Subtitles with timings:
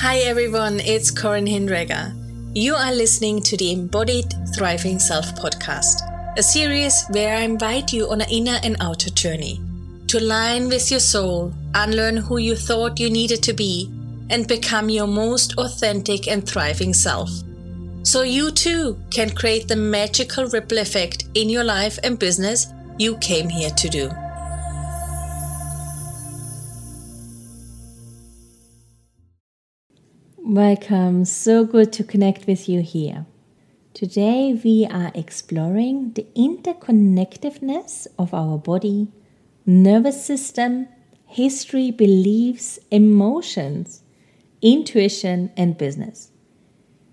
[0.00, 2.14] Hi everyone, it's Corin Hinderegger.
[2.56, 6.00] You are listening to the Embodied Thriving Self podcast,
[6.38, 9.60] a series where I invite you on an inner and outer journey
[10.06, 13.92] to align with your soul, unlearn who you thought you needed to be,
[14.30, 17.28] and become your most authentic and thriving self.
[18.02, 23.18] So you too can create the magical ripple effect in your life and business you
[23.18, 24.10] came here to do.
[30.50, 33.24] Welcome, so good to connect with you here.
[33.94, 39.12] Today we are exploring the interconnectedness of our body,
[39.64, 40.88] nervous system,
[41.24, 44.02] history, beliefs, emotions,
[44.60, 46.32] intuition, and business,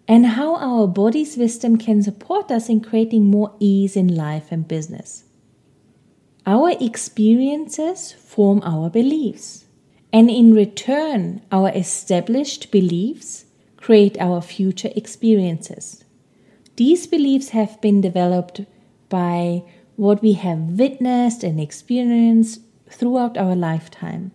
[0.07, 4.67] and how our body's wisdom can support us in creating more ease in life and
[4.67, 5.25] business.
[6.47, 9.66] Our experiences form our beliefs.
[10.13, 13.45] And in return, our established beliefs
[13.77, 16.03] create our future experiences.
[16.75, 18.61] These beliefs have been developed
[19.09, 19.63] by
[19.95, 24.31] what we have witnessed and experienced throughout our lifetime,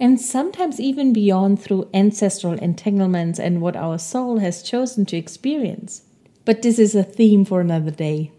[0.00, 6.02] and sometimes even beyond through ancestral entanglements and what our soul has chosen to experience.
[6.44, 8.32] But this is a theme for another day.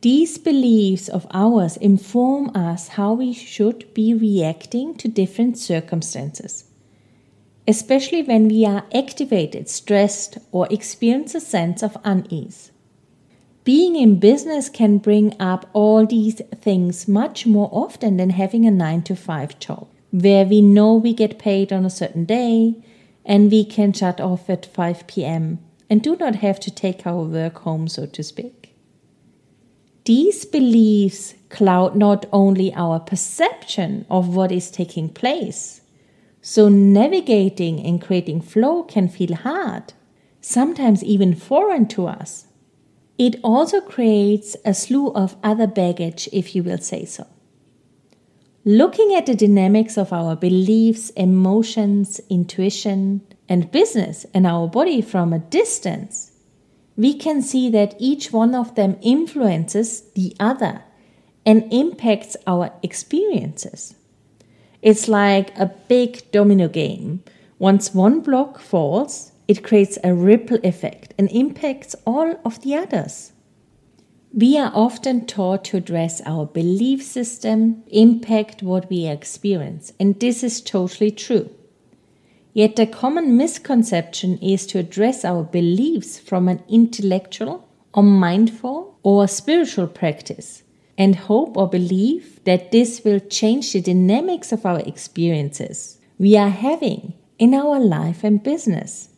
[0.00, 6.64] These beliefs of ours inform us how we should be reacting to different circumstances,
[7.66, 12.70] especially when we are activated, stressed, or experience a sense of unease.
[13.64, 18.70] Being in business can bring up all these things much more often than having a
[18.70, 22.76] 9 to 5 job, where we know we get paid on a certain day
[23.24, 25.58] and we can shut off at 5 pm
[25.90, 28.57] and do not have to take our work home, so to speak.
[30.08, 35.82] These beliefs cloud not only our perception of what is taking place,
[36.40, 39.92] so navigating and creating flow can feel hard,
[40.40, 42.46] sometimes even foreign to us.
[43.18, 47.26] It also creates a slew of other baggage, if you will say so.
[48.64, 55.34] Looking at the dynamics of our beliefs, emotions, intuition, and business and our body from
[55.34, 56.27] a distance
[56.98, 60.82] we can see that each one of them influences the other
[61.46, 63.94] and impacts our experiences.
[64.82, 67.22] It's like a big domino game.
[67.60, 73.32] Once one block falls, it creates a ripple effect and impacts all of the others.
[74.34, 80.42] We are often taught to address our belief system, impact what we experience, and this
[80.42, 81.48] is totally true.
[82.58, 89.28] Yet the common misconception is to address our beliefs from an intellectual or mindful or
[89.28, 90.64] spiritual practice
[90.98, 96.48] and hope or believe that this will change the dynamics of our experiences we are
[96.48, 99.10] having in our life and business.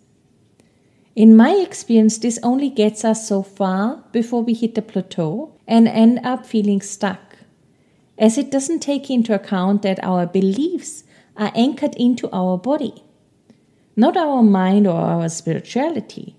[1.16, 5.88] In my experience, this only gets us so far before we hit the plateau and
[5.88, 7.36] end up feeling stuck,
[8.18, 11.04] as it doesn't take into account that our beliefs
[11.38, 13.02] are anchored into our body
[13.96, 16.36] not our mind or our spirituality.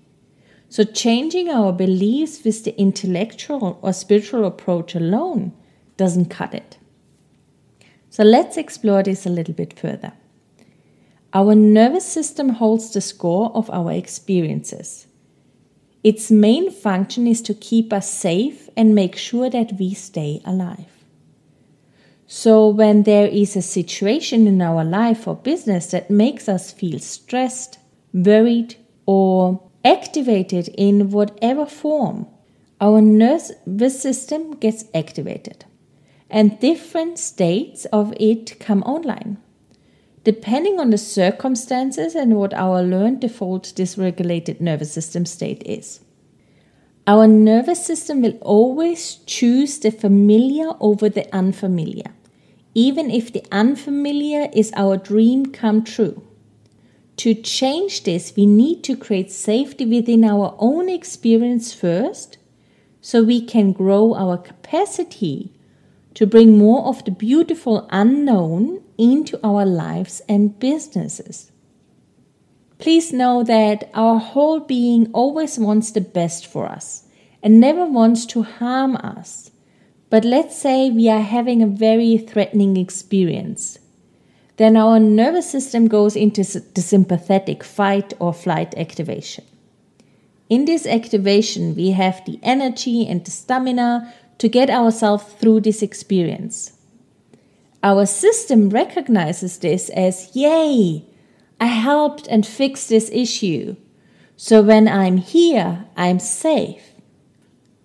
[0.68, 5.52] So, changing our beliefs with the intellectual or spiritual approach alone
[5.96, 6.78] doesn't cut it.
[8.08, 10.14] So, let's explore this a little bit further.
[11.34, 15.06] Our nervous system holds the score of our experiences.
[16.02, 21.01] Its main function is to keep us safe and make sure that we stay alive.
[22.34, 26.98] So, when there is a situation in our life or business that makes us feel
[26.98, 27.78] stressed,
[28.14, 32.26] worried, or activated in whatever form,
[32.80, 35.66] our nervous system gets activated
[36.30, 39.36] and different states of it come online.
[40.24, 46.00] Depending on the circumstances and what our learned default dysregulated nervous system state is.
[47.06, 52.14] Our nervous system will always choose the familiar over the unfamiliar
[52.74, 56.22] even if the unfamiliar is our dream come true.
[57.18, 62.38] To change this, we need to create safety within our own experience first,
[63.00, 65.52] so we can grow our capacity
[66.14, 71.52] to bring more of the beautiful unknown into our lives and businesses.
[72.78, 77.04] Please know that our whole being always wants the best for us
[77.40, 79.51] and never wants to harm us.
[80.12, 83.78] But let's say we are having a very threatening experience.
[84.58, 89.42] Then our nervous system goes into the sympathetic fight or flight activation.
[90.50, 95.80] In this activation, we have the energy and the stamina to get ourselves through this
[95.80, 96.74] experience.
[97.82, 101.06] Our system recognizes this as, yay,
[101.58, 103.76] I helped and fixed this issue.
[104.36, 106.96] So when I'm here, I'm safe.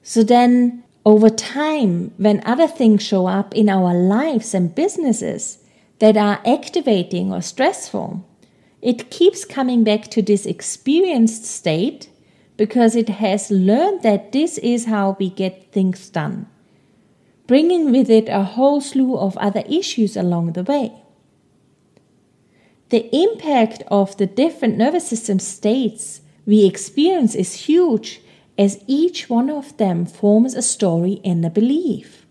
[0.04, 5.60] So then, over time, when other things show up in our lives and businesses
[6.00, 8.28] that are activating or stressful,
[8.82, 12.10] it keeps coming back to this experienced state
[12.58, 16.46] because it has learned that this is how we get things done,
[17.48, 20.92] bringing with it a whole slew of other issues along the way.
[22.90, 28.20] The impact of the different nervous system states we experience is huge
[28.58, 32.26] as each one of them forms a story and a belief.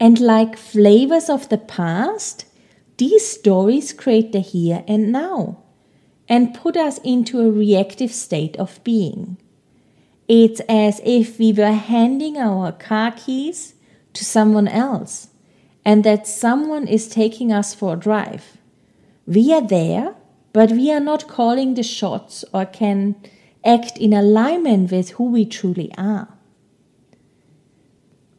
[0.00, 2.44] And like flavors of the past,
[2.98, 5.62] these stories create the here and now
[6.28, 9.36] and put us into a reactive state of being.
[10.28, 13.74] It's as if we were handing our car keys
[14.12, 15.28] to someone else
[15.84, 18.56] and that someone is taking us for a drive.
[19.24, 20.16] We are there,
[20.52, 23.14] but we are not calling the shots or can
[23.66, 26.28] act in alignment with who we truly are.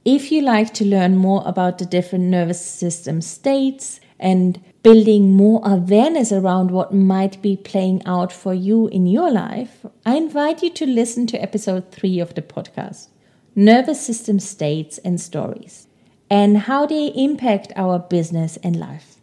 [0.06, 5.62] If you like to learn more about the different nervous system states and building more
[5.66, 10.70] awareness around what might be playing out for you in your life, I invite you
[10.70, 13.10] to listen to episode 3 of the podcast
[13.54, 15.88] Nervous System States and Stories
[16.30, 19.16] and how they impact our business and life.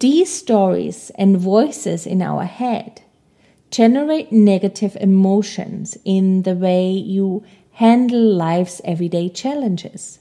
[0.00, 3.03] These stories and voices in our head
[3.74, 7.42] generate negative emotions in the way you
[7.72, 10.20] handle life's everyday challenges.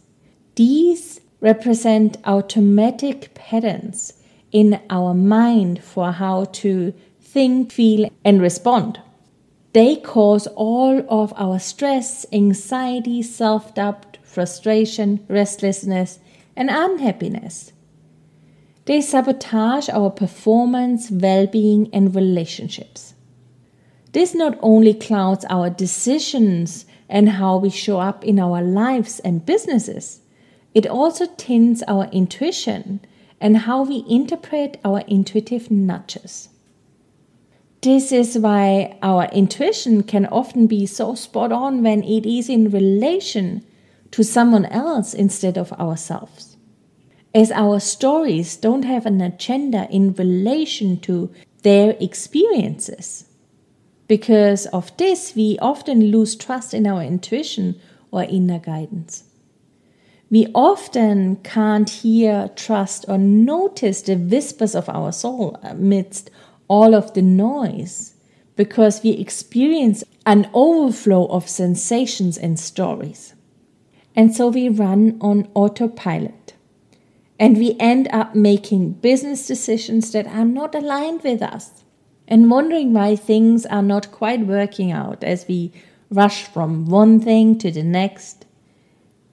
[0.55, 4.13] These represent automatic patterns
[4.51, 8.99] in our mind for how to think, feel, and respond.
[9.73, 16.17] They cause all of our stress, anxiety, self doubt, frustration, restlessness,
[16.55, 17.71] and unhappiness.
[18.85, 23.12] They sabotage our performance, well being, and relationships.
[24.13, 29.45] This not only clouds our decisions and how we show up in our lives and
[29.45, 30.21] businesses,
[30.75, 33.01] it also tints our intuition
[33.41, 36.49] and how we interpret our intuitive nudges.
[37.81, 42.69] This is why our intuition can often be so spot on when it is in
[42.69, 43.65] relation
[44.11, 46.55] to someone else instead of ourselves.
[47.33, 51.31] As our stories don't have an agenda in relation to
[51.63, 53.25] their experiences.
[54.13, 57.81] Because of this, we often lose trust in our intuition
[58.11, 59.23] or inner guidance.
[60.29, 66.29] We often can't hear, trust, or notice the whispers of our soul amidst
[66.67, 68.13] all of the noise
[68.55, 73.33] because we experience an overflow of sensations and stories.
[74.15, 76.53] And so we run on autopilot.
[77.39, 81.82] And we end up making business decisions that are not aligned with us
[82.33, 85.71] and wondering why things are not quite working out as we
[86.09, 88.47] rush from one thing to the next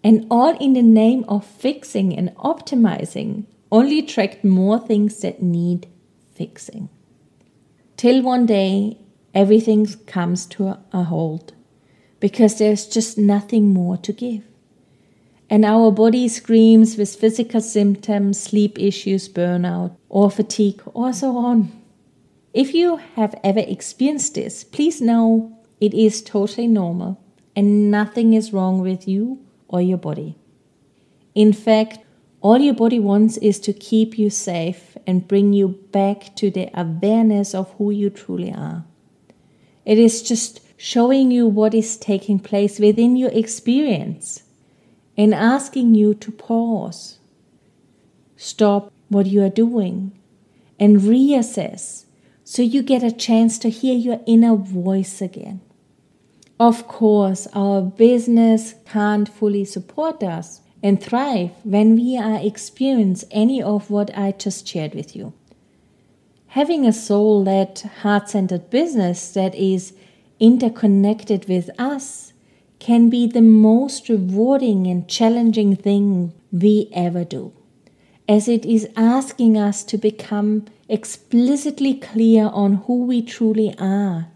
[0.05, 5.87] and all in the name of fixing and optimizing, only attract more things that need
[6.35, 6.91] fixing.
[7.97, 8.99] Till one day,
[9.35, 11.53] everything comes to a halt
[12.21, 14.43] because there's just nothing more to give.
[15.49, 21.80] And our body screams with physical symptoms, sleep issues, burnout, or fatigue, or so on.
[22.53, 27.23] If you have ever experienced this, please know it is totally normal
[27.55, 29.39] and nothing is wrong with you
[29.69, 30.37] or your body.
[31.35, 32.01] In fact,
[32.41, 36.71] all your body wants is to keep you safe and bring you back to the
[36.75, 38.85] awareness of who you truly are.
[39.85, 44.43] It is just showing you what is taking place within your experience
[45.17, 47.19] and asking you to pause,
[48.37, 50.19] stop what you are doing,
[50.79, 52.07] and reassess
[52.51, 55.61] so you get a chance to hear your inner voice again.
[56.59, 63.63] Of course, our business can't fully support us and thrive when we are experience any
[63.63, 65.33] of what I just shared with you.
[66.49, 69.93] Having a soul led, heart centered business that is
[70.41, 72.33] interconnected with us
[72.81, 77.53] can be the most rewarding and challenging thing we ever do,
[78.29, 84.29] as it is asking us to become explicitly clear on who we truly are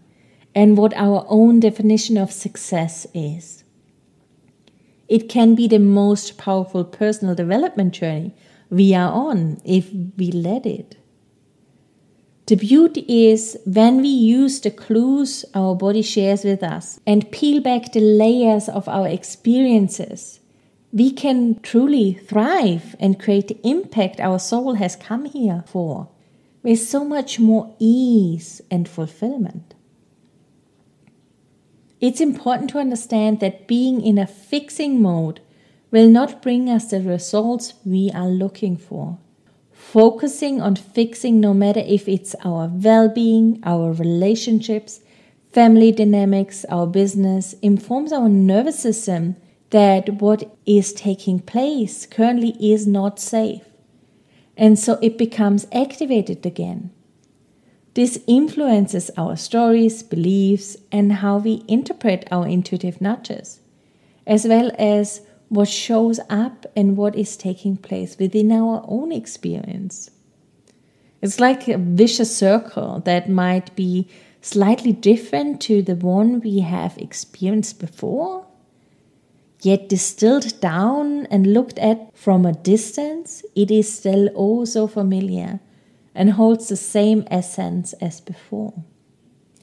[0.55, 3.65] and what our own definition of success is.
[5.09, 8.33] It can be the most powerful personal development journey
[8.69, 10.97] we are on if we let it.
[12.47, 17.61] The beauty is when we use the clues our body shares with us and peel
[17.61, 20.39] back the layers of our experiences,
[20.93, 26.09] we can truly thrive and create the impact our soul has come here for
[26.65, 29.75] with so much more ease and fulfillment.
[32.01, 35.41] It's important to understand that being in a fixing mode
[35.91, 39.19] will not bring us the results we are looking for.
[39.71, 45.01] Focusing on fixing, no matter if it's our well being, our relationships,
[45.51, 49.35] family dynamics, our business, informs our nervous system
[49.69, 53.74] that what is taking place currently is not safe.
[54.57, 56.91] And so it becomes activated again.
[57.93, 63.61] This influences our stories, beliefs, and how we interpret our intuitive nudges,
[64.27, 70.09] as well as what shows up and what is taking place within our own experience.
[71.21, 74.09] It's like a vicious circle that might be
[74.41, 78.44] slightly different to the one we have experienced before,
[79.65, 85.59] yet distilled down and looked at from a distance, it is still oh so familiar
[86.13, 88.73] and holds the same essence as before.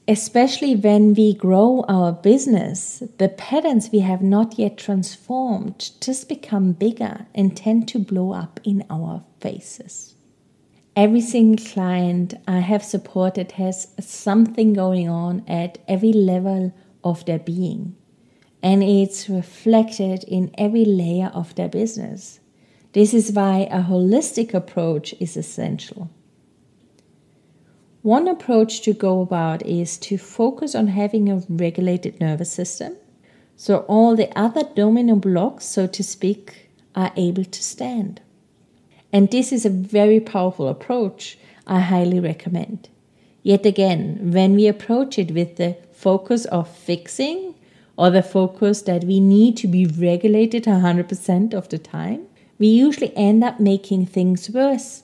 [0.09, 6.73] Especially when we grow our business, the patterns we have not yet transformed just become
[6.73, 10.17] bigger and tend to blow up in our faces.
[10.97, 17.39] Every single client I have supported has something going on at every level of their
[17.39, 17.97] being,
[18.63, 22.41] and it's reflected in every layer of their business.
[22.93, 26.11] This is why a holistic approach is essential.
[28.03, 32.97] One approach to go about is to focus on having a regulated nervous system
[33.57, 38.21] so all the other domino blocks, so to speak, are able to stand.
[39.13, 42.89] And this is a very powerful approach I highly recommend.
[43.45, 47.55] Yet again, when we approach it with the focus of fixing
[47.97, 52.27] or the focus that we need to be regulated 100% of the time,
[52.59, 55.03] we usually end up making things worse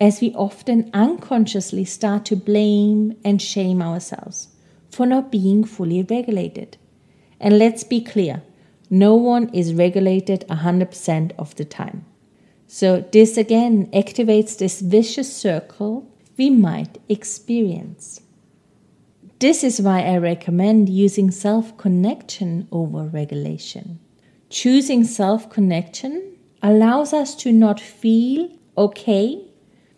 [0.00, 4.48] as we often unconsciously start to blame and shame ourselves
[4.90, 6.76] for not being fully regulated.
[7.38, 8.42] And let's be clear
[8.90, 12.04] no one is regulated 100% of the time.
[12.66, 18.20] So, this again activates this vicious circle we might experience.
[19.40, 23.98] This is why I recommend using self connection over regulation.
[24.48, 29.50] Choosing self connection allows us to not feel okay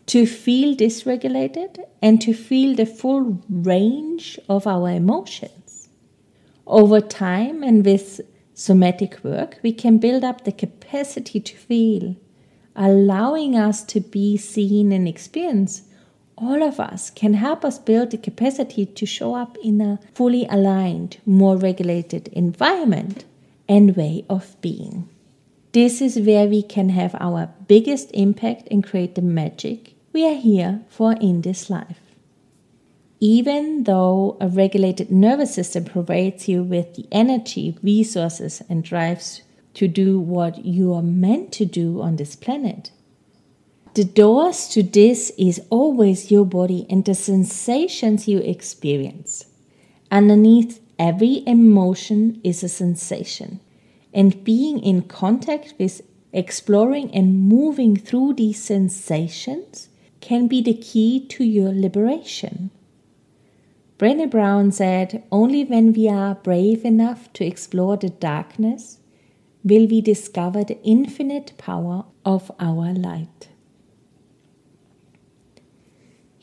[0.07, 5.89] to feel dysregulated and to feel the full range of our emotions.
[6.67, 8.21] Over time and with
[8.55, 12.17] somatic work, we can build up the capacity to feel,
[12.75, 15.85] allowing us to be seen and experienced.
[16.43, 20.45] All of us can help us build the capacity to show up in a fully
[20.51, 23.25] aligned, more regulated environment
[23.69, 25.09] and way of being.
[25.71, 30.35] This is where we can have our biggest impact and create the magic we are
[30.35, 32.01] here for in this life.
[33.21, 39.43] Even though a regulated nervous system provides you with the energy, resources, and drives
[39.75, 42.91] to do what you are meant to do on this planet,
[43.95, 49.45] the doors to this is always your body and the sensations you experience.
[50.11, 53.61] Underneath every emotion is a sensation
[54.15, 59.89] and being in contact with exploring and moving through these sensations
[60.21, 62.71] can be the key to your liberation.
[63.99, 68.99] Brené Brown said, Only when we are brave enough to explore the darkness
[69.65, 73.52] will we discover the infinite power of our light.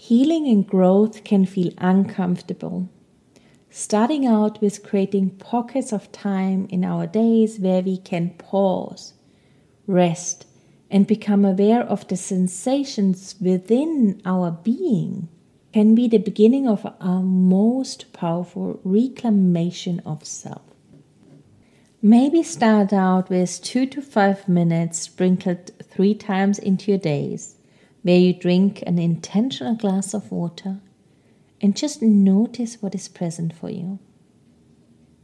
[0.09, 2.89] Healing and growth can feel uncomfortable
[3.69, 9.13] starting out with creating pockets of time in our days where we can pause,
[9.85, 10.47] rest,
[10.89, 15.29] and become aware of the sensations within our being
[15.73, 20.63] can be the beginning of our most powerful reclamation of self.
[22.01, 27.57] Maybe start out with two to five minutes sprinkled three times into your days,
[28.01, 30.77] where you drink an intentional glass of water
[31.61, 33.99] and just notice what is present for you.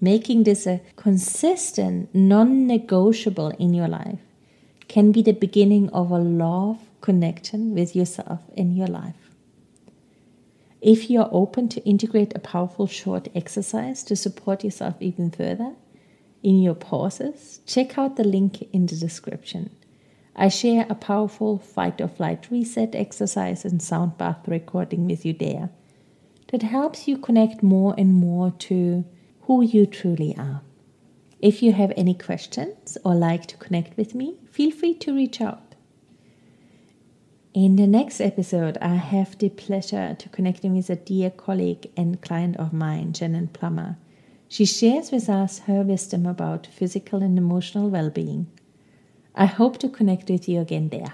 [0.02, 4.20] Making this a consistent, non negotiable in your life
[4.88, 9.16] can be the beginning of a love connection with yourself in your life.
[10.82, 15.74] If you are open to integrate a powerful short exercise to support yourself even further
[16.44, 19.72] in your pauses, check out the link in the description.
[20.36, 25.34] I share a powerful fight or flight reset exercise and sound bath recording with you
[25.34, 25.70] there
[26.52, 29.06] that helps you connect more and more to
[29.42, 30.62] who you truly are.
[31.40, 35.40] If you have any questions or like to connect with me, feel free to reach
[35.40, 35.76] out.
[37.54, 42.22] In the next episode, I have the pleasure to connecting with a dear colleague and
[42.22, 43.98] client of mine, Shannon Plummer.
[44.50, 48.48] She shares with us her wisdom about physical and emotional well being.
[49.36, 51.14] I hope to connect with you again there.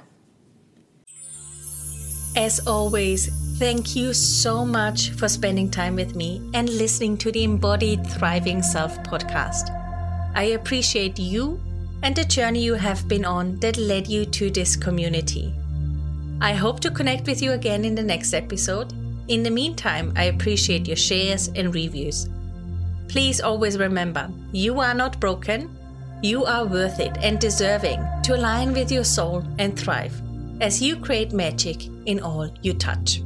[2.36, 7.44] As always, thank you so much for spending time with me and listening to the
[7.44, 9.70] Embodied Thriving Self podcast.
[10.34, 11.60] I appreciate you
[12.04, 15.54] and the journey you have been on that led you to this community.
[16.40, 18.94] I hope to connect with you again in the next episode.
[19.28, 22.30] In the meantime, I appreciate your shares and reviews.
[23.08, 25.78] Please always remember you are not broken,
[26.22, 30.22] you are worth it and deserving to align with your soul and thrive
[30.62, 33.22] as you create magic in all you touch.